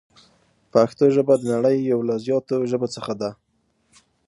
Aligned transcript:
پښتو 0.73 1.03
ژبه 1.15 1.33
د 1.39 1.43
نړۍ 1.53 1.77
یو 1.91 1.99
له 2.09 2.15
زیاتو 2.25 2.55
ژبو 2.71 2.87
څخه 2.95 3.13
ده. 3.21 3.29